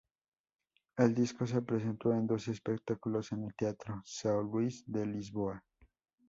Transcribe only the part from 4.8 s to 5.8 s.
de Lisboa.